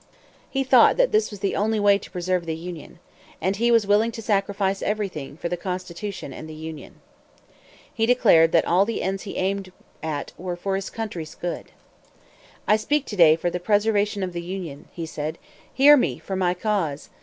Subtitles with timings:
[0.49, 2.97] He thought that this was the only way to preserve the Union.
[3.39, 7.01] And he was willing to sacrifice everything for the Constitution and the Union.
[7.93, 11.69] He declared that all the ends he aimed at were for his country's good.
[12.67, 15.37] "I speak to day for the preservation of the Union," he said.
[15.71, 17.11] "Hear me for my cause!